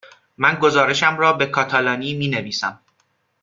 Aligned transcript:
من 0.37 0.55
گزارشم 0.55 1.17
را 1.17 1.33
به 1.33 1.45
کاتالانی 1.45 2.13
می 2.13 2.27
نویسم. 2.27 2.79